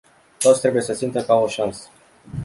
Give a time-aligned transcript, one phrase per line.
[0.37, 1.87] Toți trebuie să simtă că au o șansă.